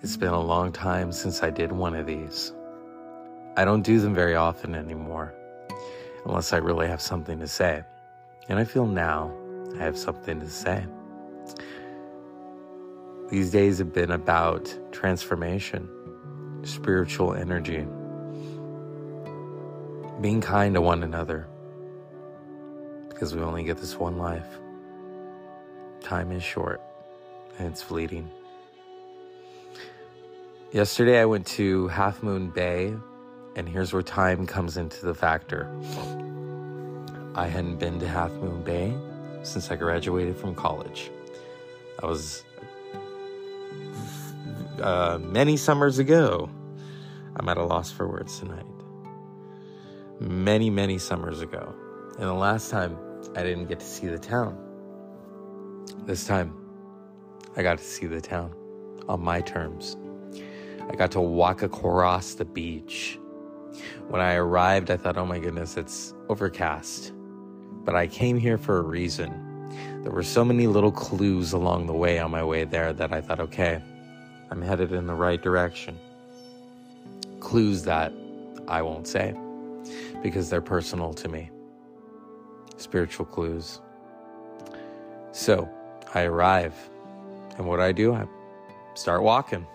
[0.00, 2.52] It's been a long time since I did one of these.
[3.56, 5.34] I don't do them very often anymore,
[6.24, 7.82] unless I really have something to say.
[8.48, 9.34] And I feel now
[9.76, 10.86] I have something to say.
[13.28, 15.88] These days have been about transformation,
[16.62, 17.84] spiritual energy,
[20.20, 21.48] being kind to one another,
[23.08, 24.60] because we only get this one life.
[26.00, 26.80] Time is short
[27.58, 28.30] and it's fleeting.
[30.70, 32.94] Yesterday I went to Half Moon Bay,
[33.56, 35.66] and here's where time comes into the factor.
[37.34, 38.94] I hadn't been to Half Moon Bay
[39.42, 41.10] since I graduated from college.
[42.02, 42.44] I was
[44.82, 46.50] uh, many summers ago.
[47.36, 48.66] I'm at a loss for words tonight.
[50.20, 51.74] Many, many summers ago.
[52.18, 52.98] And the last time
[53.34, 54.58] I didn't get to see the town.
[56.04, 56.54] This time
[57.56, 58.54] I got to see the town
[59.08, 59.96] on my terms.
[60.90, 63.18] I got to walk across the beach.
[64.08, 67.12] When I arrived, I thought, oh my goodness, it's overcast.
[67.84, 69.44] But I came here for a reason.
[70.02, 73.20] There were so many little clues along the way on my way there that I
[73.20, 73.82] thought, okay,
[74.50, 75.98] I'm headed in the right direction.
[77.40, 78.12] Clues that
[78.66, 79.34] I won't say
[80.22, 81.50] because they're personal to me.
[82.76, 83.80] Spiritual clues.
[85.32, 85.68] So
[86.14, 86.74] I arrive,
[87.56, 88.26] and what I do, I
[88.94, 89.66] start walking.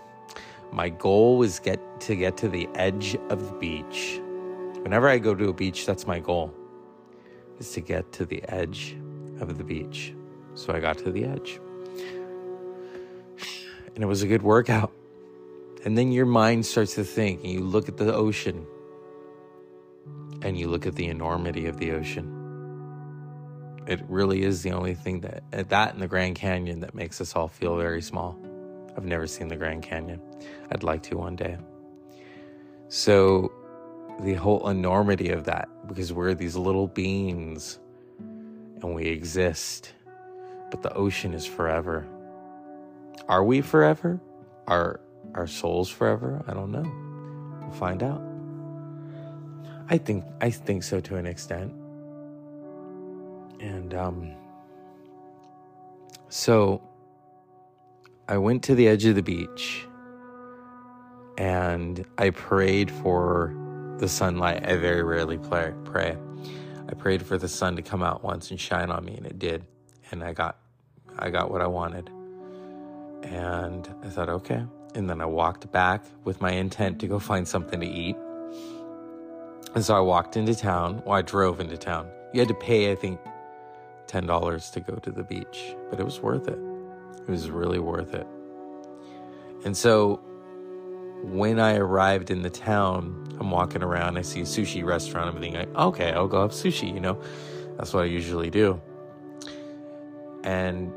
[0.74, 4.20] My goal was get to get to the edge of the beach.
[4.82, 6.52] Whenever I go to a beach, that's my goal.
[7.60, 8.98] Is to get to the edge
[9.40, 10.16] of the beach.
[10.56, 11.60] So I got to the edge.
[13.94, 14.92] And it was a good workout.
[15.86, 18.66] And then your mind starts to think and you look at the ocean
[20.42, 22.40] and you look at the enormity of the ocean.
[23.86, 27.36] It really is the only thing that that and the Grand Canyon that makes us
[27.36, 28.43] all feel very small.
[28.96, 30.22] I've never seen the Grand Canyon.
[30.72, 31.58] I'd like to one day.
[32.90, 33.52] So,
[34.22, 37.80] the whole enormity of that, because we're these little beings
[38.20, 39.94] and we exist,
[40.70, 42.06] but the ocean is forever.
[43.28, 44.20] Are we forever?
[44.68, 45.00] Are
[45.34, 46.44] our souls forever?
[46.48, 46.86] I don't know.
[47.62, 48.22] We'll find out.
[49.90, 51.72] I think I think so to an extent.
[53.60, 54.34] And um
[56.30, 56.82] so
[58.28, 59.86] I went to the edge of the beach
[61.38, 63.54] and I prayed for
[63.98, 64.66] the sunlight.
[64.66, 66.18] I very rarely pray.
[66.88, 69.40] I prayed for the sun to come out once and shine on me and it
[69.40, 69.66] did.
[70.12, 70.58] And I got
[71.18, 72.10] I got what I wanted.
[73.24, 74.66] And I thought, okay.
[74.96, 78.16] And then I walked back with my intent to go find something to eat.
[79.76, 81.02] And so I walked into town.
[81.06, 82.10] Well, I drove into town.
[82.34, 83.20] You had to pay, I think,
[84.08, 86.73] $10 to go to the beach, but it was worth it.
[87.22, 88.28] It was really worth it.
[89.66, 90.18] And so
[91.24, 95.42] when I arrived in the town, I'm walking around, I see a sushi restaurant, I'm
[95.42, 97.18] thinking, okay, I'll go have sushi, you know?
[97.78, 98.82] That's what I usually do.
[100.44, 100.92] And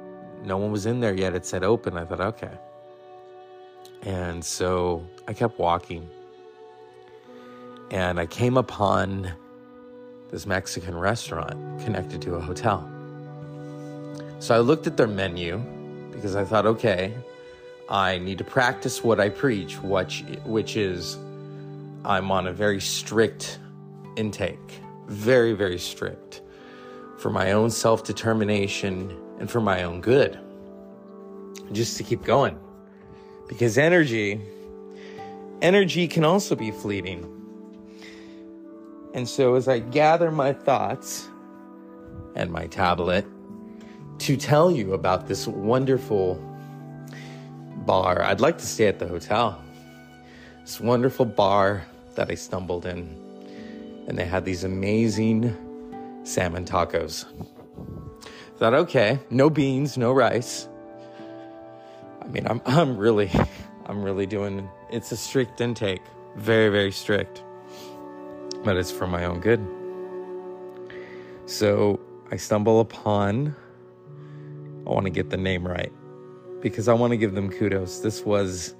[0.45, 1.35] no one was in there yet.
[1.35, 1.97] It said open.
[1.97, 2.51] I thought, okay.
[4.03, 6.09] And so I kept walking.
[7.91, 9.33] And I came upon
[10.31, 12.91] this Mexican restaurant connected to a hotel.
[14.41, 15.65] So I looked at their menu
[16.17, 17.15] because I thought, okay,
[17.89, 21.17] I need to practice what I preach, which, which is
[22.05, 23.59] I'm on a very strict
[24.17, 26.41] intake, very, very strict
[27.19, 30.39] for my own self determination and for my own good.
[31.73, 32.59] Just to keep going.
[33.47, 34.41] Because energy,
[35.61, 37.31] energy can also be fleeting.
[39.15, 41.29] And so as I gather my thoughts
[42.35, 43.27] and my tablet
[44.27, 46.35] to tell you about this wonderful
[47.87, 48.25] bar.
[48.25, 49.63] I'd like to stay at the hotel.
[50.63, 53.07] This wonderful bar that I stumbled in,
[54.09, 55.55] and they had these amazing
[56.25, 57.25] salmon tacos.
[58.57, 60.67] Thought, okay, no beans, no rice.
[62.21, 63.31] I mean, I'm I'm really,
[63.87, 64.69] I'm really doing.
[64.91, 66.03] It's a strict intake,
[66.35, 67.45] very very strict,
[68.65, 69.65] but it's for my own good.
[71.47, 72.01] So
[72.33, 73.55] I stumble upon.
[74.87, 75.93] I want to get the name right
[76.61, 78.01] because I want to give them kudos.
[78.01, 78.75] This was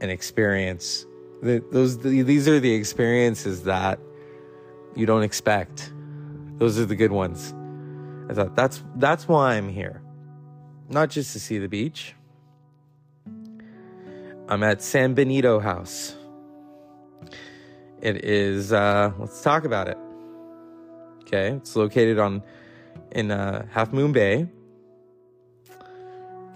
[0.00, 1.06] an experience.
[1.42, 3.98] Those these are the experiences that
[4.94, 5.92] you don't expect.
[6.56, 7.54] Those are the good ones.
[8.30, 10.02] I thought that's that's why I'm here.
[10.88, 12.14] Not just to see the beach.
[14.48, 16.16] I'm at San Benito House.
[18.00, 19.98] It is uh let's talk about it.
[21.22, 22.42] Okay, it's located on
[23.12, 24.48] in uh, Half Moon Bay.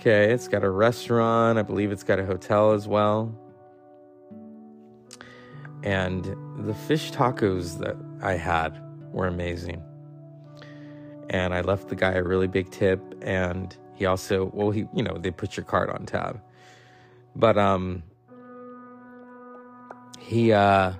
[0.01, 1.59] Okay, it's got a restaurant.
[1.59, 3.39] I believe it's got a hotel as well.
[5.83, 6.25] And
[6.67, 8.83] the fish tacos that I had
[9.13, 9.83] were amazing.
[11.29, 15.03] And I left the guy a really big tip and he also well he you
[15.03, 16.41] know, they put your card on tab.
[17.37, 18.03] But um
[20.19, 20.95] he uh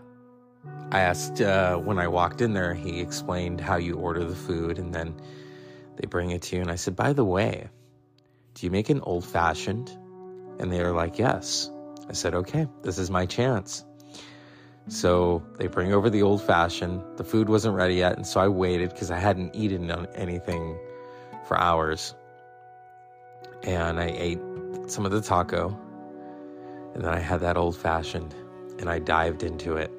[0.93, 4.79] I asked uh, when I walked in there, he explained how you order the food
[4.79, 5.19] and then
[5.97, 6.63] they bring it to you.
[6.63, 7.71] And I said, By the way,
[8.55, 9.91] do you make an old fashioned?
[10.59, 11.71] And they are like, Yes.
[12.09, 13.85] I said, Okay, this is my chance.
[14.89, 17.03] So they bring over the old fashioned.
[17.17, 18.17] The food wasn't ready yet.
[18.17, 20.79] And so I waited because I hadn't eaten anything
[21.47, 22.15] for hours.
[23.63, 24.41] And I ate
[24.89, 25.79] some of the taco.
[26.95, 28.35] And then I had that old fashioned
[28.81, 29.93] and I dived into it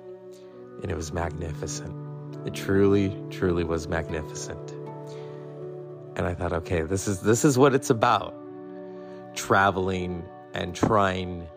[0.82, 1.96] and it was magnificent.
[2.46, 4.74] It truly, truly was magnificent.
[6.16, 8.36] And I thought, okay, this is this is what it's about.
[9.36, 10.24] Traveling
[10.54, 11.48] and trying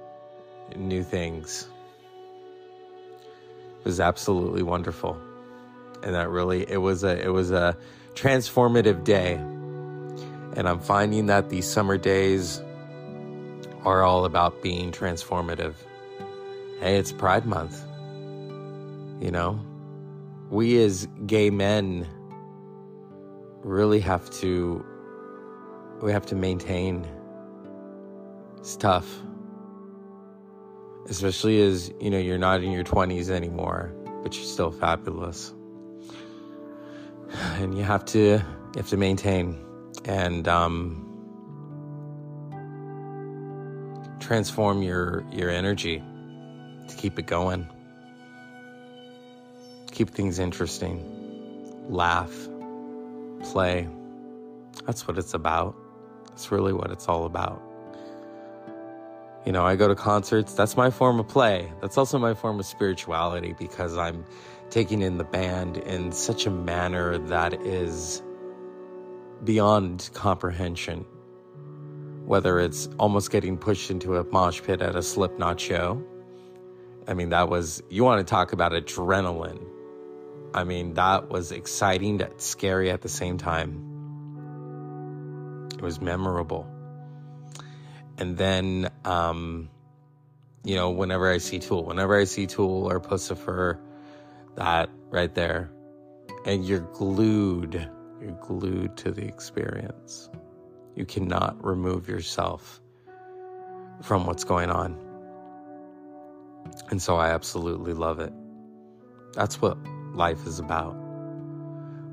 [0.77, 1.69] new things.
[3.81, 5.21] It was absolutely wonderful.
[6.03, 7.77] And that really it was a it was a
[8.15, 9.35] transformative day.
[9.35, 12.63] And I'm finding that these summer days
[13.85, 15.75] are all about being transformative.
[16.81, 17.83] Hey, it's Pride Month.
[19.21, 19.61] You know,
[20.51, 22.07] we as gay men
[23.65, 24.85] really have to
[26.01, 27.07] we have to maintain
[28.63, 29.07] stuff
[31.09, 33.93] especially as you know you're not in your 20s anymore
[34.25, 35.53] but you're still fabulous.
[37.59, 39.59] And you have to you have to maintain
[40.07, 41.07] and um,
[44.19, 46.03] transform your your energy
[46.89, 47.69] to keep it going.
[49.93, 50.99] Keep things interesting,
[51.89, 52.35] laugh,
[53.45, 53.89] play.
[54.87, 55.77] That's what it's about.
[56.29, 57.63] That's really what it's all about.
[59.47, 61.71] You know, I go to concerts, that's my form of play.
[61.81, 64.25] That's also my form of spirituality because I'm
[64.71, 68.23] taking in the band in such a manner that is
[69.45, 71.05] beyond comprehension.
[72.25, 76.03] Whether it's almost getting pushed into a mosh pit at a Slipknot show.
[77.07, 79.63] I mean, that was, you want to talk about adrenaline.
[80.55, 83.91] I mean, that was exciting, that scary at the same time.
[85.75, 86.71] It was memorable.
[88.19, 89.69] And then, um,
[90.63, 93.81] you know, whenever I see Tool, whenever I see Tool or Puscifer,
[94.55, 95.73] that right there,
[96.47, 97.91] and you're glued,
[98.21, 100.31] you're glued to the experience.
[100.95, 102.81] You cannot remove yourself
[104.03, 104.97] from what's going on.
[106.91, 108.33] And so I absolutely love it.
[109.33, 109.77] That's what
[110.15, 110.97] life is about.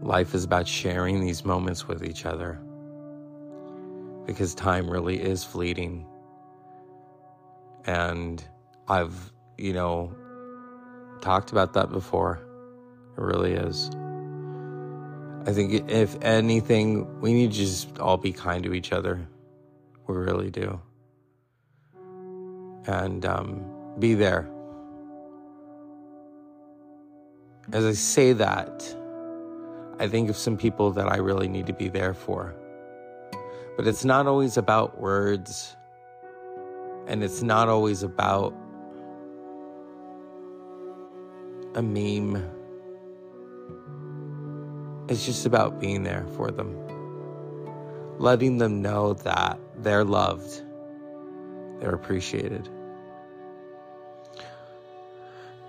[0.01, 2.59] Life is about sharing these moments with each other
[4.25, 6.05] because time really is fleeting.
[7.85, 8.43] And
[8.87, 10.15] I've, you know,
[11.21, 12.39] talked about that before.
[13.17, 13.91] It really is.
[15.45, 19.27] I think if anything, we need to just all be kind to each other.
[20.07, 20.79] We really do.
[22.87, 23.65] And um,
[23.99, 24.49] be there
[27.73, 28.95] as I say that,
[29.99, 32.53] I think of some people that I really need to be there for.
[33.77, 35.75] But it's not always about words,
[37.07, 38.53] and it's not always about
[41.75, 42.43] a meme.
[45.07, 46.75] It's just about being there for them,
[48.19, 50.61] letting them know that they're loved,
[51.79, 52.67] they're appreciated.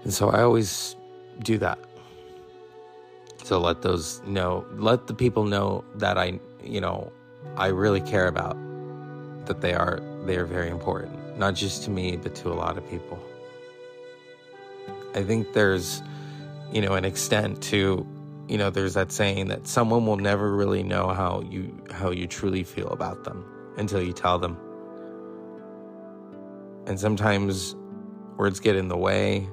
[0.02, 0.96] And so I always
[1.40, 1.78] do that.
[3.44, 7.12] So let those know, let the people know that I, you know,
[7.56, 8.56] I really care about
[9.46, 12.78] that they are they are very important, not just to me, but to a lot
[12.78, 13.18] of people.
[15.14, 16.02] I think there's,
[16.72, 18.06] you know, an extent to,
[18.48, 22.26] you know, there's that saying that someone will never really know how you how you
[22.28, 23.44] truly feel about them
[23.76, 24.56] until you tell them.
[26.86, 27.74] And sometimes
[28.36, 29.48] words get in the way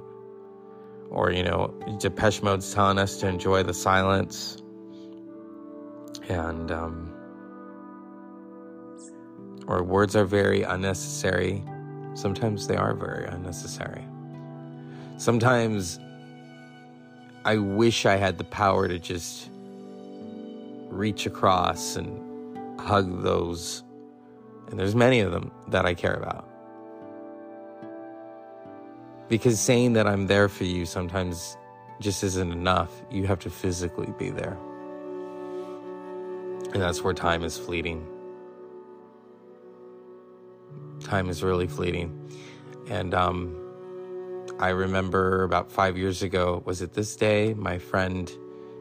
[1.09, 4.57] or you know depeche mode's telling us to enjoy the silence.
[6.29, 7.13] And um,
[9.67, 11.63] or words are very unnecessary.
[12.13, 14.03] Sometimes they are very unnecessary.
[15.17, 15.99] Sometimes
[17.45, 19.49] i wish i had the power to just
[20.89, 23.83] reach across and hug those.
[24.69, 26.48] And there's many of them that i care about
[29.29, 31.57] because saying that I'm there for you sometimes
[31.99, 33.01] just isn't enough.
[33.11, 34.57] You have to physically be there.
[36.73, 38.05] And that's where time is fleeting.
[41.09, 42.29] time is really fleeting.
[42.89, 43.55] And um,
[44.59, 47.53] I remember about five years ago, was it this day?
[47.53, 48.31] My friend,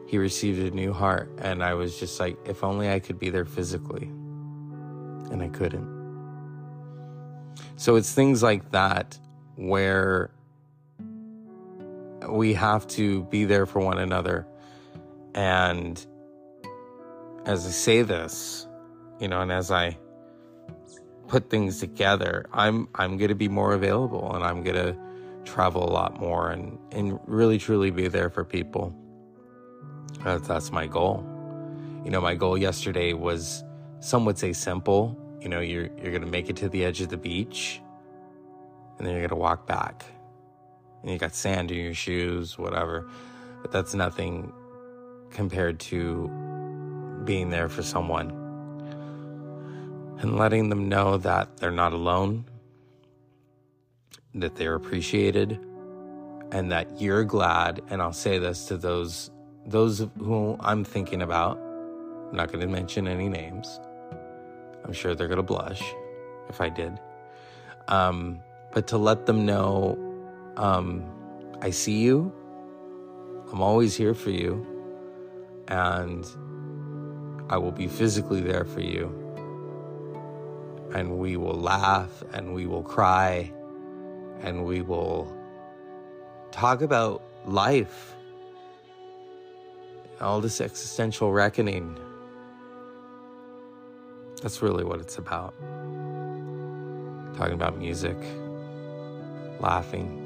[0.07, 1.31] he received a new heart.
[1.39, 4.05] And I was just like, if only I could be there physically.
[5.31, 5.97] And I couldn't.
[7.77, 9.17] So it's things like that
[9.55, 10.31] where
[12.31, 14.47] we have to be there for one another.
[15.33, 16.03] And
[17.45, 18.67] as I say this,
[19.19, 19.97] you know, and as I
[21.27, 24.97] put things together, I'm I'm going to be more available and I'm going to
[25.45, 28.95] travel a lot more and and really truly be there for people.
[30.23, 31.25] That's, that's my goal.
[32.03, 33.63] You know, my goal yesterday was
[33.99, 35.17] some would say simple.
[35.41, 37.81] You know, you're you're going to make it to the edge of the beach
[38.99, 40.05] and then you're going to walk back.
[41.01, 43.09] And you got sand in your shoes, whatever.
[43.61, 44.51] But that's nothing
[45.31, 46.29] compared to
[47.25, 48.31] being there for someone
[50.19, 52.45] and letting them know that they're not alone,
[54.35, 55.59] that they're appreciated,
[56.51, 57.81] and that you're glad.
[57.89, 59.31] And I'll say this to those
[59.65, 61.57] those who I'm thinking about.
[62.29, 63.79] I'm not going to mention any names.
[64.83, 65.83] I'm sure they're going to blush
[66.49, 66.99] if I did.
[67.87, 68.39] Um,
[68.71, 69.97] but to let them know,
[70.59, 71.03] um,
[71.61, 72.31] I see you.
[73.51, 74.65] I'm always here for you,
[75.67, 76.23] and
[77.49, 79.19] I will be physically there for you
[80.93, 83.51] and we will laugh and we will cry
[84.41, 85.35] and we will
[86.51, 88.15] talk about life,
[90.19, 91.97] all this existential reckoning.
[94.41, 95.53] That's really what it's about.
[97.35, 98.17] Talking about music,
[99.59, 100.18] laughing.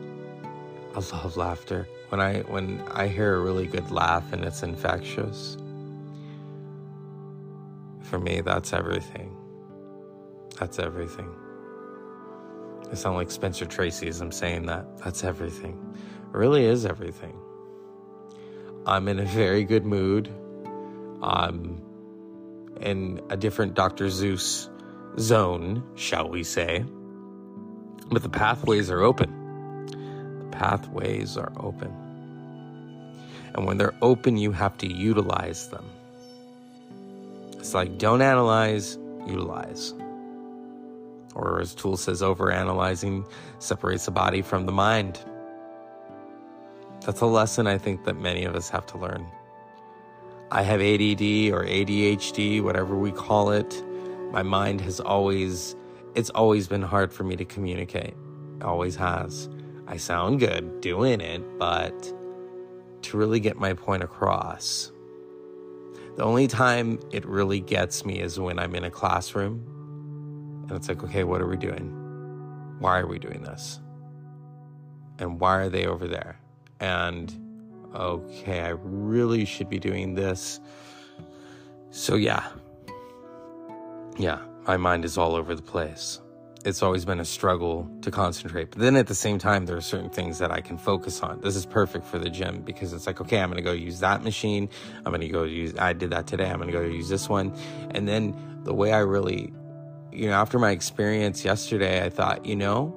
[0.96, 1.88] I love laughter.
[2.10, 5.58] When I when I hear a really good laugh and it's infectious,
[8.02, 9.36] for me that's everything.
[10.60, 11.34] That's everything.
[12.92, 15.00] I sound like Spencer Tracy as I'm saying that.
[15.00, 15.96] That's everything.
[16.32, 17.36] It really is everything.
[18.86, 20.30] I'm in a very good mood.
[21.24, 21.82] I'm
[22.82, 24.10] in a different Dr.
[24.10, 24.70] Zeus
[25.20, 26.86] zone, shall we say.
[28.10, 29.43] But the pathways are open.
[30.64, 31.92] Pathways are open.
[33.54, 35.86] And when they're open, you have to utilize them.
[37.60, 39.94] It's like don't analyze, utilize
[41.36, 43.28] or as Tool says, overanalyzing
[43.60, 45.20] separates the body from the mind.
[47.02, 49.26] That's a lesson I think that many of us have to learn.
[50.50, 53.84] I have ADD or ADHD, whatever we call it.
[54.32, 55.76] My mind has always,
[56.16, 58.16] it's always been hard for me to communicate.
[58.58, 59.50] It always has.
[59.94, 62.12] I sound good doing it, but
[63.04, 64.92] to really get my point across,
[66.18, 70.90] the only time it really gets me is when I'm in a classroom and it's
[70.90, 71.92] like, okay, what are we doing?
[72.80, 73.82] Why are we doing this?
[75.20, 76.40] And why are they over there?
[76.80, 77.32] And
[77.94, 80.60] okay, I really should be doing this.
[81.92, 82.48] So, yeah.
[84.18, 86.20] Yeah, my mind is all over the place.
[86.66, 88.72] It's always been a struggle to concentrate.
[88.72, 91.42] But then at the same time, there are certain things that I can focus on.
[91.42, 94.00] This is perfect for the gym because it's like, okay, I'm going to go use
[94.00, 94.70] that machine.
[94.98, 96.50] I'm going to go use, I did that today.
[96.50, 97.54] I'm going to go use this one.
[97.92, 99.52] And then the way I really
[100.14, 102.96] you know, after my experience yesterday, I thought, you know,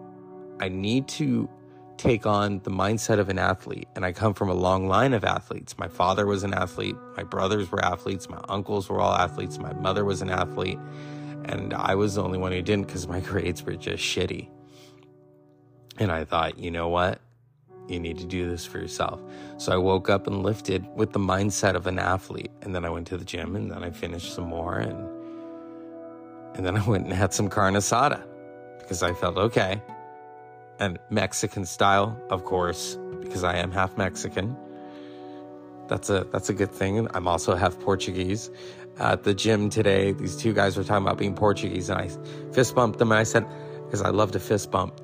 [0.61, 1.49] I need to
[1.97, 3.89] take on the mindset of an athlete.
[3.97, 5.79] And I come from a long line of athletes.
[5.79, 9.73] My father was an athlete, my brothers were athletes, my uncles were all athletes, my
[9.75, 10.79] mother was an athlete.
[11.47, 14.49] And I was the only one who didn't because my grades were just shitty.
[15.99, 17.21] And I thought, you know what?
[17.89, 19.21] You need to do this for yourself.
[19.59, 22.51] So I woke up and lifted with the mindset of an athlete.
[22.63, 25.17] And then I went to the gym and then I finished some more and
[26.57, 28.25] and then I went and had some carne asada
[28.79, 29.83] because I felt okay.
[30.79, 34.57] And Mexican style, of course, because I am half Mexican.
[35.87, 37.07] That's a that's a good thing.
[37.15, 38.51] I'm also half Portuguese.
[38.99, 42.09] At the gym today, these two guys were talking about being Portuguese, and I
[42.53, 43.13] fist bumped them.
[43.13, 43.47] And I said,
[43.85, 45.01] because I love to fist bump,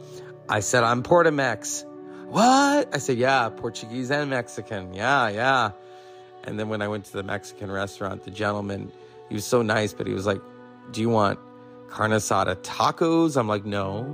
[0.48, 1.84] I said, I'm Portamex.
[2.28, 2.94] What?
[2.94, 4.94] I said, yeah, Portuguese and Mexican.
[4.94, 5.70] Yeah, yeah.
[6.44, 8.90] And then when I went to the Mexican restaurant, the gentleman,
[9.28, 10.40] he was so nice, but he was like,
[10.90, 11.38] do you want
[11.88, 13.36] carne asada tacos?
[13.36, 14.04] I'm like, no.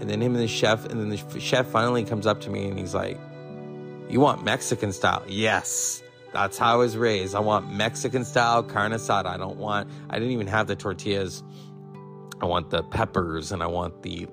[0.00, 2.68] And then him and the chef, and then the chef finally comes up to me
[2.68, 3.18] and he's like,
[4.08, 5.24] you want Mexican style?
[5.26, 6.02] Yes.
[6.32, 7.34] That's how I was raised.
[7.34, 9.26] I want Mexican style carne asada.
[9.26, 11.42] I don't want, I didn't even have the tortillas.
[12.40, 14.26] I want the peppers and I want the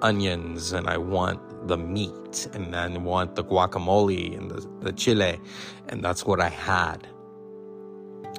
[0.00, 5.38] onions and I want the meat and then want the guacamole and the, the chile.
[5.88, 7.06] And that's what I had.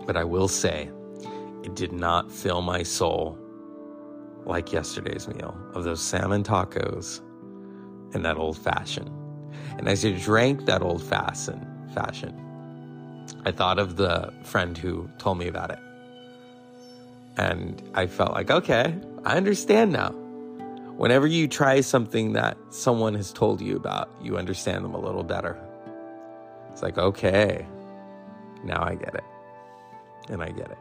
[0.06, 0.90] But I will say,
[1.64, 3.38] it did not fill my soul
[4.46, 7.22] like yesterday's meal of those salmon tacos
[8.14, 9.10] and that old fashioned.
[9.78, 12.38] And as you drank that old fashioned fashion,
[13.46, 15.80] I thought of the friend who told me about it.
[17.38, 20.12] And I felt like, okay, I understand now.
[20.96, 25.24] Whenever you try something that someone has told you about, you understand them a little
[25.24, 25.58] better.
[26.72, 27.65] It's like, okay,
[28.63, 29.24] now I get it.
[30.30, 30.77] And I get it.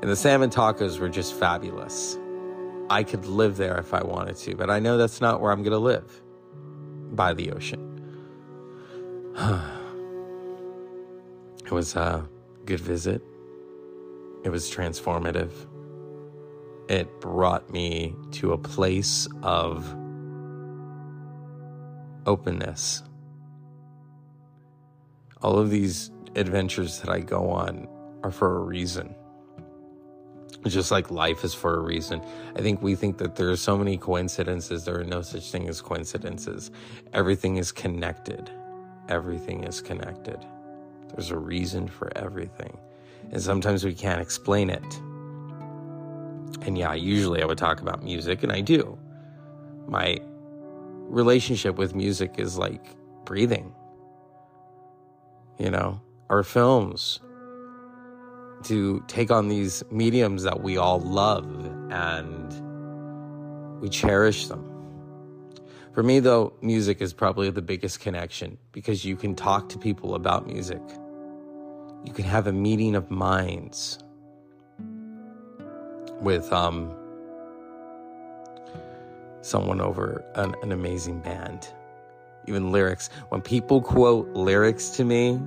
[0.00, 2.18] And the salmon tacos were just fabulous.
[2.90, 5.62] I could live there if I wanted to, but I know that's not where I'm
[5.62, 6.20] going to live
[7.12, 7.88] by the ocean.
[11.64, 12.28] it was a
[12.64, 13.22] good visit.
[14.44, 15.52] It was transformative.
[16.88, 19.94] It brought me to a place of
[22.26, 23.02] openness.
[25.42, 27.88] All of these adventures that I go on
[28.22, 29.14] are for a reason
[30.70, 32.22] just like life is for a reason.
[32.56, 34.84] I think we think that there are so many coincidences.
[34.84, 36.70] There are no such thing as coincidences.
[37.12, 38.50] Everything is connected.
[39.08, 40.38] Everything is connected.
[41.14, 42.78] There's a reason for everything.
[43.30, 45.00] And sometimes we can't explain it.
[46.62, 48.98] And yeah, usually I would talk about music, and I do.
[49.86, 50.18] My
[51.08, 52.84] relationship with music is like
[53.24, 53.74] breathing.
[55.58, 56.00] You know,
[56.30, 57.20] our films,
[58.64, 61.46] to take on these mediums that we all love
[61.90, 64.68] and we cherish them.
[65.92, 70.14] For me, though, music is probably the biggest connection because you can talk to people
[70.14, 70.80] about music.
[72.04, 73.98] You can have a meeting of minds
[76.20, 76.94] with um,
[79.40, 81.68] someone over an, an amazing band.
[82.46, 83.08] Even lyrics.
[83.28, 85.40] When people quote lyrics to me,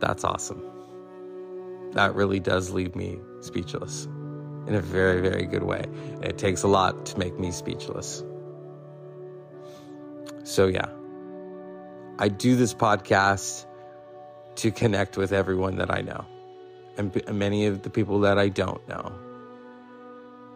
[0.00, 0.62] that's awesome
[1.92, 4.04] that really does leave me speechless
[4.66, 5.84] in a very, very good way.
[6.22, 8.22] It takes a lot to make me speechless.
[10.44, 10.86] So, yeah,
[12.18, 13.66] I do this podcast
[14.58, 16.24] to connect with everyone that I know
[16.98, 19.12] and many of the people that I don't know.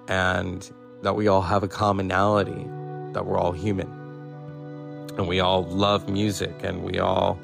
[0.08, 0.70] And
[1.02, 2.66] that we all have a commonality,
[3.12, 3.88] that we're all human.
[5.16, 7.38] And we all love music and we all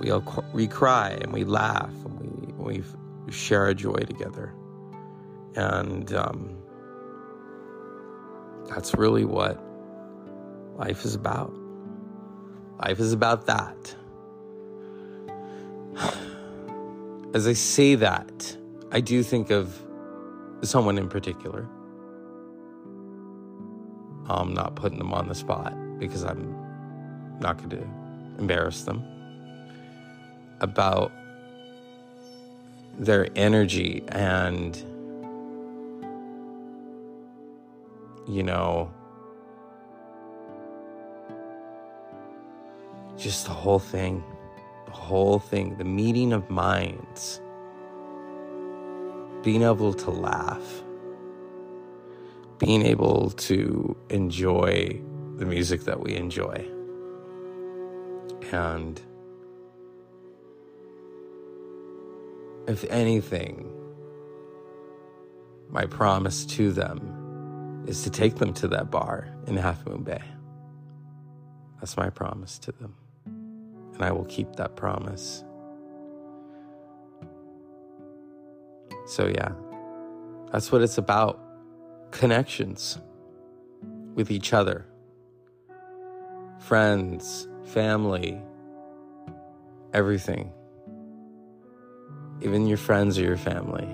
[0.00, 2.82] we all we cry and we laugh and we
[3.26, 4.54] we share our joy together,
[5.54, 6.56] and um,
[8.68, 9.62] that's really what
[10.76, 11.52] life is about.
[12.78, 13.94] Life is about that.
[17.34, 18.56] As I say that,
[18.92, 19.82] I do think of
[20.62, 21.66] someone in particular.
[24.28, 26.54] I'm not putting them on the spot because I'm
[27.40, 27.88] not going to
[28.38, 29.04] embarrass them
[30.60, 31.12] about
[32.98, 34.76] their energy and,
[38.28, 38.90] you know,
[43.16, 44.22] just the whole thing,
[44.86, 47.40] the whole thing, the meeting of minds,
[49.42, 50.82] being able to laugh,
[52.58, 55.00] being able to enjoy
[55.36, 56.66] the music that we enjoy.
[58.52, 59.00] And
[62.66, 63.72] If anything,
[65.70, 70.22] my promise to them is to take them to that bar in Half Moon Bay.
[71.80, 72.94] That's my promise to them.
[73.96, 75.44] And I will keep that promise.
[79.06, 79.52] So, yeah,
[80.52, 81.40] that's what it's about
[82.12, 82.98] connections
[84.14, 84.86] with each other,
[86.58, 88.40] friends, family,
[89.92, 90.52] everything
[92.42, 93.88] even your friends or your family.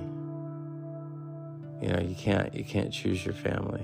[1.81, 3.83] You know, you can't you can't choose your family.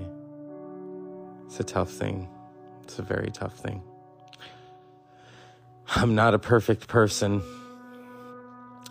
[1.45, 2.27] It's a tough thing.
[2.83, 3.81] It's a very tough thing.
[5.95, 7.41] I'm not a perfect person.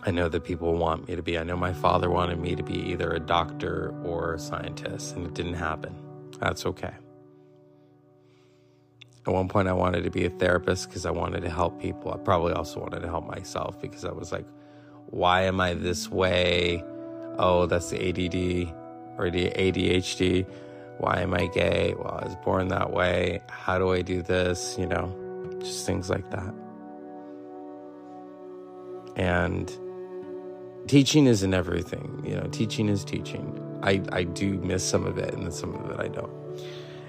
[0.05, 1.39] I know that people want me to be.
[1.39, 5.27] I know my father wanted me to be either a doctor or a scientist, and
[5.27, 5.95] it didn't happen.
[6.41, 6.93] That's okay.
[9.27, 12.13] At one point, I wanted to be a therapist because I wanted to help people.
[12.13, 14.47] I probably also wanted to help myself because I was like,
[15.11, 16.83] why am I this way?
[17.39, 18.75] Oh, that's the ADD
[19.19, 20.47] or the ADHD.
[20.99, 21.95] Why am I gay?
[21.97, 23.41] Well, I was born that way.
[23.49, 24.77] How do I do this?
[24.79, 25.15] You know,
[25.61, 26.55] just things like that.
[29.18, 29.70] And
[30.87, 32.22] teaching isn't everything.
[32.26, 33.62] You know, teaching is teaching.
[33.83, 36.33] I, I do miss some of it and then some of it I don't.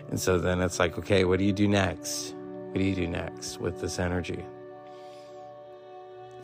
[0.10, 2.36] And so then it's like, okay, what do you do next?
[2.70, 4.44] What do you do next with this energy?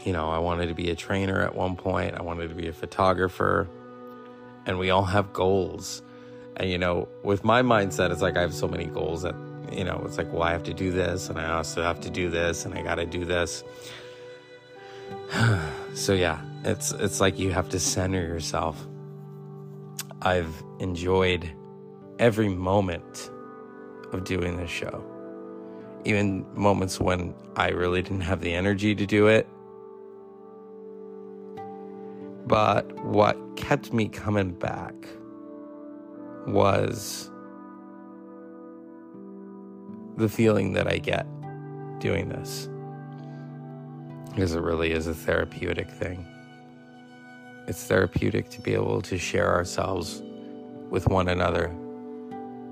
[0.05, 2.67] you know, I wanted to be a trainer at one point, I wanted to be
[2.67, 3.67] a photographer,
[4.67, 6.03] and we all have goals.
[6.57, 9.35] And, you know, with my mindset, it's like I have so many goals that,
[9.71, 12.11] you know, it's like, well, I have to do this, and I also have to
[12.11, 13.63] do this, and I got to do this.
[15.93, 18.87] so, yeah, it's, it's like you have to center yourself.
[20.21, 21.49] I've enjoyed
[22.19, 23.29] every moment
[24.11, 25.03] of doing this show.
[26.05, 29.47] Even moments when I really didn't have the energy to do it.
[32.47, 34.93] But what kept me coming back
[36.47, 37.31] was
[40.17, 41.25] the feeling that I get
[41.99, 42.69] doing this.
[44.35, 46.25] Because it really is a therapeutic thing.
[47.67, 50.21] It's therapeutic to be able to share ourselves
[50.91, 51.73] with one another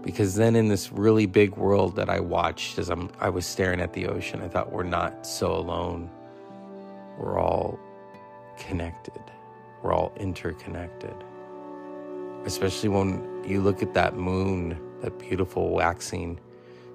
[0.04, 3.80] because then in this really big world that I watched as I'm, I was staring
[3.80, 6.10] at the ocean, I thought we're not so alone.
[7.18, 7.80] We're all
[8.58, 9.22] connected.
[9.82, 11.16] We're all interconnected.
[12.46, 16.38] Especially when you look at that moon, that beautiful waxing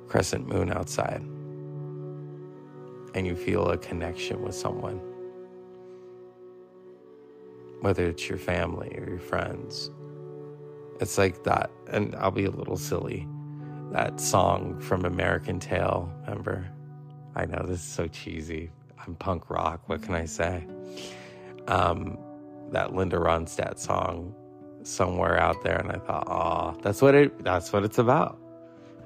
[0.06, 1.22] crescent moon outside,
[3.18, 5.00] and you feel a connection with someone.
[7.80, 9.90] Whether it's your family or your friends
[11.00, 13.26] it's like that, and I'll be a little silly.
[13.92, 16.68] That song from American Tail, remember?
[17.36, 18.70] I know this is so cheesy.
[19.06, 19.88] I'm punk rock.
[19.88, 20.66] What can I say?
[21.68, 22.18] Um,
[22.72, 24.34] that Linda Ronstadt song,
[24.82, 27.44] somewhere out there, and I thought, oh, that's what it.
[27.44, 28.38] That's what it's about.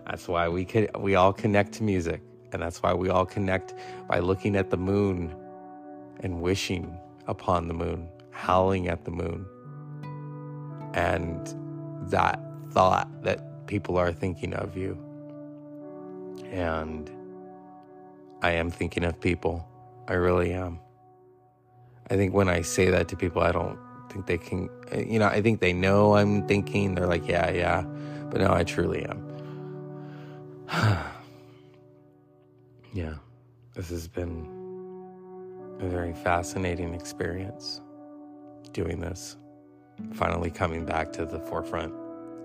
[0.07, 0.91] That's why we could.
[0.99, 2.23] We all connect to music,
[2.53, 3.75] and that's why we all connect
[4.09, 5.35] by looking at the moon
[6.21, 9.47] and wishing upon the moon, howling at the moon,
[10.95, 11.55] and
[12.11, 14.99] that thought that people are thinking of you.
[16.51, 17.11] And
[18.43, 19.67] I am thinking of people.
[20.09, 20.79] I really am.
[22.11, 23.79] I think when I say that to people, I don't
[24.11, 26.95] think they can, you know, I think they know I'm thinking.
[26.95, 27.83] They're like, yeah, yeah.
[28.31, 29.29] But no, I truly am.
[32.93, 33.15] yeah,
[33.75, 34.47] this has been
[35.81, 37.81] a very fascinating experience
[38.73, 39.37] doing this
[40.15, 41.93] finally coming back to the forefront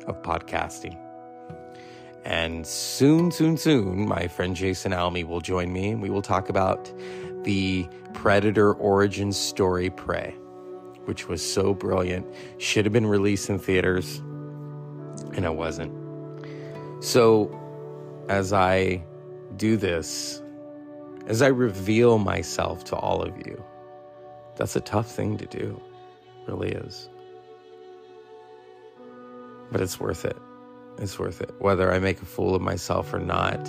[0.05, 0.97] of podcasting.
[2.23, 6.49] And soon, soon, soon, my friend Jason Almy will join me and we will talk
[6.49, 6.91] about
[7.43, 10.31] the Predator origin story Prey,
[11.05, 12.25] which was so brilliant.
[12.57, 14.17] Should have been released in theaters,
[15.36, 15.93] and it wasn't.
[17.03, 17.53] So,
[18.27, 19.03] as I
[19.58, 20.41] do this,
[21.28, 23.63] as I reveal myself to all of you,
[24.56, 25.82] that's a tough thing to do,
[26.48, 27.10] really is
[29.72, 30.38] but it's worth it.
[30.98, 31.52] It's worth it.
[31.60, 33.60] Whether I make a fool of myself or not,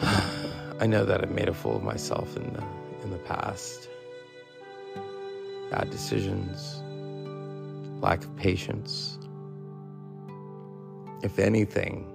[0.80, 2.64] I know that I've made a fool of myself in the
[3.02, 3.88] in the past.
[5.70, 6.82] Bad decisions,
[8.02, 9.18] lack of patience.
[11.22, 12.06] If anything,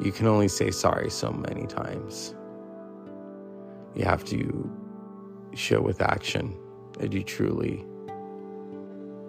[0.00, 2.34] you can only say sorry so many times.
[3.94, 4.70] You have to
[5.54, 6.54] show with action
[6.98, 7.84] that you truly,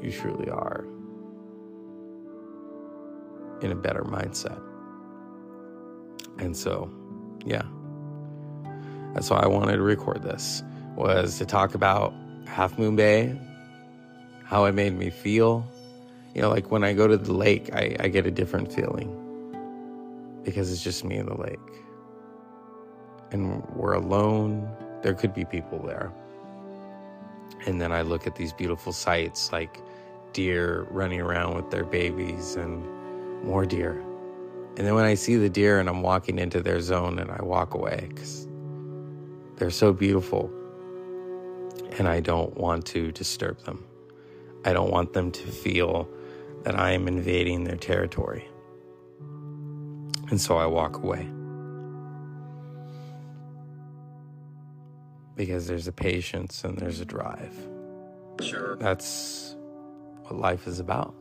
[0.01, 0.85] you truly are
[3.61, 4.61] in a better mindset.
[6.37, 6.91] And so,
[7.45, 7.63] yeah.
[9.13, 10.63] That's why I wanted to record this
[10.95, 12.13] was to talk about
[12.45, 13.39] Half Moon Bay,
[14.43, 15.65] how it made me feel.
[16.35, 19.26] You know, like when I go to the lake, I, I get a different feeling
[20.47, 21.59] because it's just me and the lake.
[23.31, 24.71] And we're alone.
[25.01, 26.09] There could be people there.
[27.65, 29.81] And then I look at these beautiful sights like
[30.31, 32.81] deer running around with their babies and
[33.43, 34.01] more deer.
[34.77, 37.43] And then when I see the deer and I'm walking into their zone and I
[37.43, 38.47] walk away because
[39.57, 40.49] they're so beautiful
[41.97, 43.83] and I don't want to disturb them.
[44.63, 46.07] I don't want them to feel
[46.63, 48.47] that I am invading their territory.
[50.29, 51.27] And so I walk away.
[55.35, 57.55] Because there's a patience and there's a drive.
[58.41, 58.75] Sure.
[58.77, 59.55] That's
[60.23, 61.13] what life is about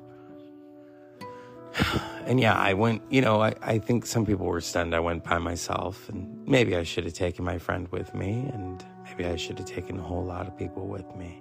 [2.27, 4.95] and yeah, I went, you know, I, I think some people were stunned.
[4.95, 8.85] I went by myself, and maybe I should have taken my friend with me, and
[9.05, 11.41] maybe I should have taken a whole lot of people with me.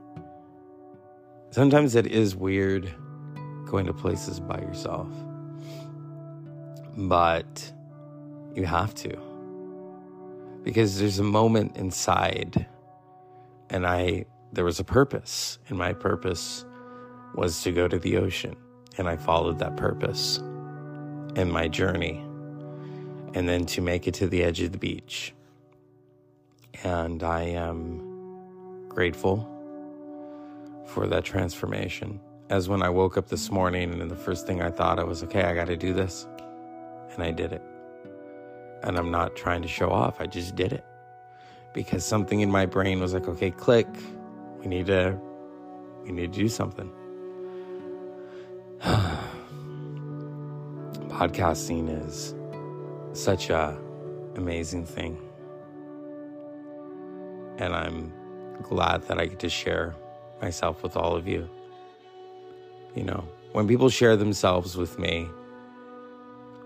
[1.49, 2.93] Sometimes it is weird
[3.65, 5.09] going to places by yourself,
[6.95, 7.73] but
[8.53, 9.17] you have to.
[10.63, 12.65] Because there's a moment inside,
[13.69, 16.65] and I, there was a purpose, and my purpose
[17.35, 18.55] was to go to the ocean
[18.97, 20.37] and I followed that purpose
[21.35, 22.23] in my journey,
[23.33, 25.33] and then to make it to the edge of the beach.
[26.83, 29.51] And I am grateful
[30.85, 32.21] for that transformation.
[32.49, 35.23] As when I woke up this morning and the first thing I thought I was,
[35.23, 36.27] okay, I got to do this.
[37.15, 37.61] And I did it.
[38.83, 40.85] And I'm not trying to show off, I just did it.
[41.73, 43.87] Because something in my brain was like, okay, click.
[44.59, 45.19] We need to
[46.03, 46.91] we need to do something.
[51.09, 52.35] Podcasting is
[53.13, 53.77] such a
[54.35, 55.17] amazing thing.
[57.57, 58.13] And I'm
[58.61, 59.95] glad that I get to share
[60.41, 61.49] myself with all of you.
[62.93, 63.23] You know,
[63.53, 65.27] when people share themselves with me,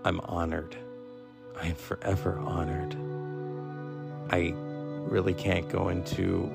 [0.04, 0.76] I'm honored.
[1.60, 2.96] I am forever honored.
[4.30, 6.50] I really can't go into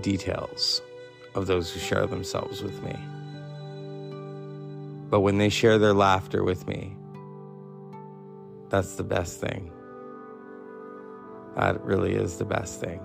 [0.00, 0.82] details
[1.34, 2.96] of those who share themselves with me.
[5.08, 6.96] But when they share their laughter with me,
[8.70, 9.70] that's the best thing.
[11.54, 13.00] That really is the best thing.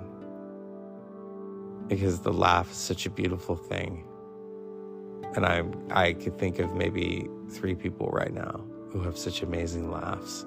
[1.87, 4.07] Because the laugh is such a beautiful thing.
[5.35, 9.89] And I I could think of maybe three people right now who have such amazing
[9.89, 10.45] laughs.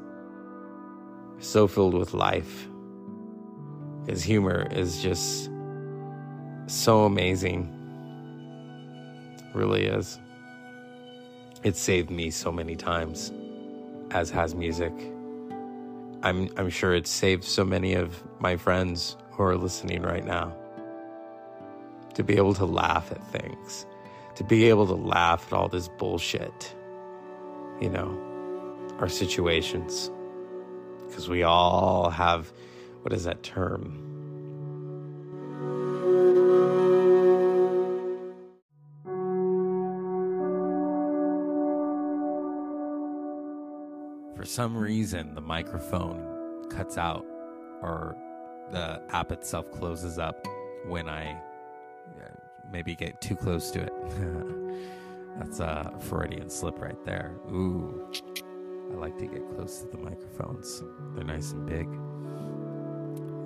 [1.39, 2.69] So filled with life.
[4.07, 5.51] His humor is just
[6.67, 7.71] so amazing.
[9.55, 10.19] Really is.
[11.63, 13.33] It saved me so many times,
[14.11, 14.93] as has music.
[16.23, 20.55] I'm I'm sure it saved so many of my friends who are listening right now.
[22.15, 23.87] To be able to laugh at things,
[24.37, 26.75] to be able to laugh at all this bullshit,
[27.81, 28.34] you know,
[28.99, 30.11] our situations.
[31.07, 32.53] Because we all have,
[33.03, 34.01] what is that term?
[44.37, 47.25] for some reason the microphone cuts out
[47.81, 48.15] or
[48.73, 50.47] the app itself closes up
[50.87, 51.41] when I
[52.75, 53.93] maybe get too close to it.
[55.39, 57.37] That's a Freudian slip right there.
[57.51, 58.11] Ooh,
[58.93, 60.83] I like to get close to the microphones.
[61.15, 61.89] They're nice and big.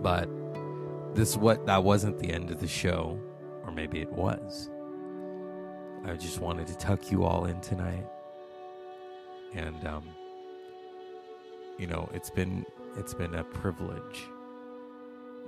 [0.03, 0.29] But
[1.15, 3.19] this what that wasn't the end of the show,
[3.65, 4.71] or maybe it was.
[6.05, 8.07] I just wanted to tuck you all in tonight,
[9.55, 10.05] and um,
[11.79, 12.65] you know, it's been
[12.97, 14.27] it's been a privilege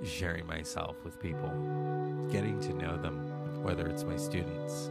[0.03, 1.49] sharing myself with people,
[2.31, 4.89] getting to know them, whether it's my students,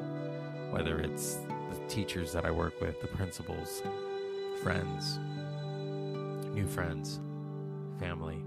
[0.70, 3.82] whether it's the teachers that I work with, the principals,
[4.62, 5.18] friends,
[6.54, 7.20] new friends,
[7.98, 8.42] family,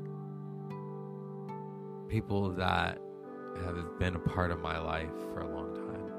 [2.08, 3.00] people that
[3.66, 6.12] have been a part of my life for a long time.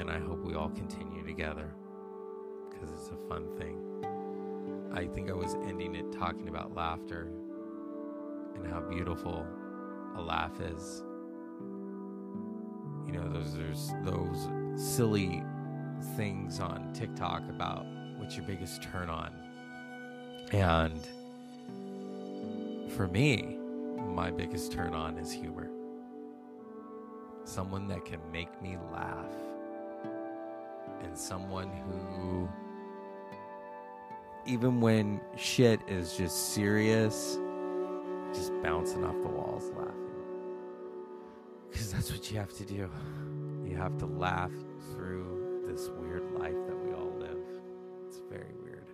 [0.00, 1.74] And I hope we all continue together
[2.70, 3.76] because it's a fun thing.
[4.94, 7.30] I think I was ending it talking about laughter
[8.54, 9.46] and how beautiful
[10.16, 11.04] a laugh is.
[13.06, 15.42] You know, those there's those silly
[16.16, 17.84] things on TikTok about
[18.22, 19.34] what's your biggest turn on.
[20.52, 21.08] And
[22.92, 23.58] for me,
[23.98, 25.68] my biggest turn on is humor.
[27.44, 29.34] Someone that can make me laugh.
[31.02, 32.48] And someone who
[34.46, 37.38] even when shit is just serious,
[38.32, 39.96] just bouncing off the walls laughing.
[41.70, 42.88] Because that's what you have to do.
[43.66, 44.52] You have to laugh
[44.92, 46.81] through this weird life that
[48.32, 48.86] very weird.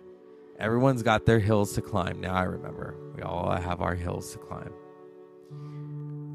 [0.59, 2.19] Everyone's got their hills to climb.
[2.19, 2.95] Now I remember.
[3.15, 4.73] We all have our hills to climb.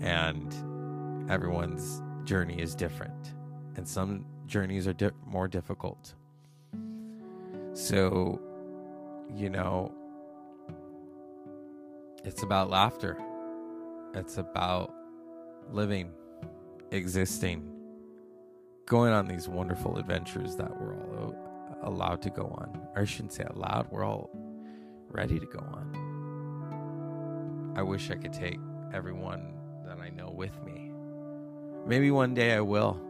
[0.02, 3.34] And everyone's journey is different.
[3.76, 6.14] And some journeys are di- more difficult.
[7.74, 8.40] So
[9.32, 9.92] you know,
[12.24, 13.18] it's about laughter.
[14.14, 14.94] It's about
[15.70, 16.12] living,
[16.90, 17.68] existing,
[18.86, 21.34] going on these wonderful adventures that we're all
[21.84, 22.80] allowed to go on.
[22.94, 24.30] Or I shouldn't say allowed, we're all
[25.08, 27.72] ready to go on.
[27.76, 28.58] I wish I could take
[28.92, 29.54] everyone
[29.86, 30.92] that I know with me.
[31.86, 33.00] Maybe one day I will.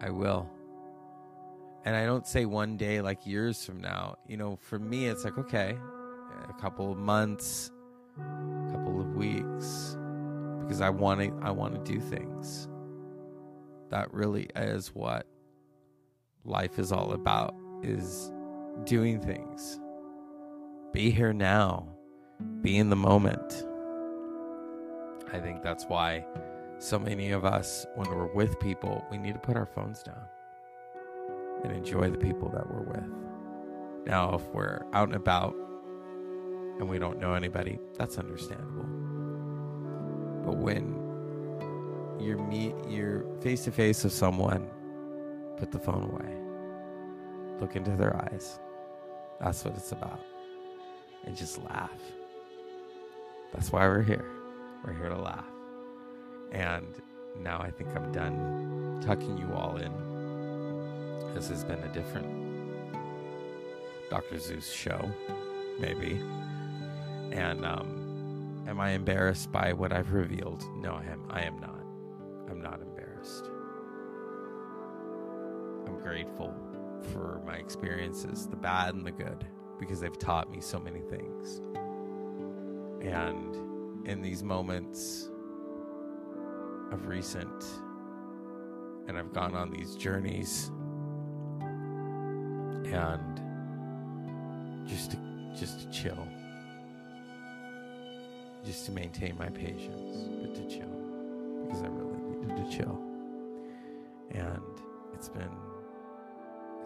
[0.00, 0.48] I will.
[1.84, 4.16] And I don't say one day like years from now.
[4.26, 5.76] You know, for me, it's like, okay,
[6.48, 7.70] a couple of months,
[8.18, 9.96] a couple of weeks,
[10.60, 12.68] because I want to, I want to do things.
[13.90, 15.26] That really is what
[16.44, 18.32] life is all about, is
[18.84, 19.78] doing things.
[20.92, 21.88] Be here now.
[22.62, 23.64] Be in the moment.
[25.32, 26.24] I think that's why
[26.78, 30.22] so many of us, when we're with people, we need to put our phones down
[31.62, 33.10] and enjoy the people that we're with.
[34.06, 35.54] Now, if we're out and about
[36.78, 38.84] and we don't know anybody, that's understandable.
[40.44, 41.00] But when
[42.20, 44.68] you're meet you're face to face with someone,
[45.56, 46.43] put the phone away.
[47.60, 48.58] Look into their eyes.
[49.40, 50.20] That's what it's about.
[51.24, 51.90] And just laugh.
[53.52, 54.24] That's why we're here.
[54.84, 55.44] We're here to laugh.
[56.52, 56.86] And
[57.40, 59.92] now I think I'm done tucking you all in.
[61.34, 62.26] This has been a different
[64.10, 64.38] Dr.
[64.38, 65.10] Zeus show,
[65.78, 66.20] maybe.
[67.32, 70.64] And um, am I embarrassed by what I've revealed?
[70.76, 71.24] No, I am.
[71.30, 71.80] I am not.
[72.50, 73.46] I'm not embarrassed.
[75.86, 76.54] I'm grateful
[77.12, 79.46] for my experiences, the bad and the good,
[79.78, 81.60] because they've taught me so many things.
[83.02, 85.30] And in these moments
[86.90, 87.64] of recent,
[89.06, 90.70] and I've gone on these journeys,
[92.86, 93.40] and
[94.86, 95.18] just to,
[95.58, 96.28] just to chill,
[98.64, 100.88] just to maintain my patience, but to chill,
[101.66, 102.98] because I really needed to chill,
[104.30, 104.62] and
[105.12, 105.50] it's been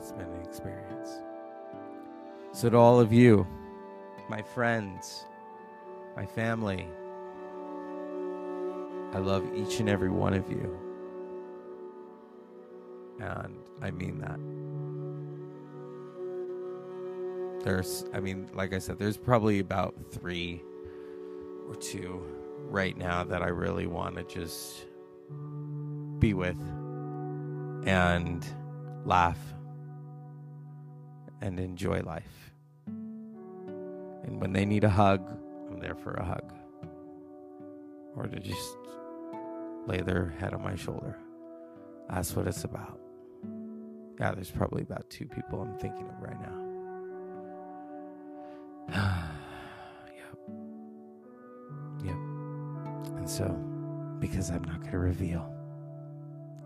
[0.09, 1.21] it's been an experience.
[2.53, 3.47] So, to all of you,
[4.31, 5.27] my friends,
[6.17, 6.89] my family,
[9.13, 10.79] I love each and every one of you.
[13.21, 14.39] And I mean that.
[17.65, 20.63] There's, I mean, like I said, there's probably about three
[21.69, 22.23] or two
[22.71, 24.87] right now that I really want to just
[26.19, 26.59] be with
[27.87, 28.47] and
[29.05, 29.39] laugh
[31.41, 32.53] and enjoy life.
[32.87, 35.29] And when they need a hug,
[35.71, 36.53] I'm there for a hug.
[38.15, 38.77] Or to just
[39.87, 41.17] lay their head on my shoulder.
[42.11, 42.99] That's what it's about.
[44.21, 46.65] Yeah, there's probably about two people I'm thinking of right now.
[50.17, 50.39] yep.
[52.05, 52.17] Yep.
[53.19, 53.47] And so,
[54.19, 55.55] because I'm not going to reveal,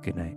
[0.02, 0.36] good night.